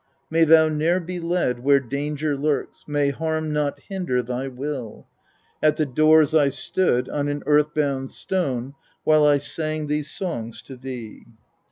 [0.31, 0.31] 15.
[0.31, 5.05] May thou ne'er be led, where danger lurks, may harm not hinder thy will!
[5.61, 10.75] At the doors I stood, on an earth bound stone, while I sang these sonj^s to
[10.75, 11.27] thee.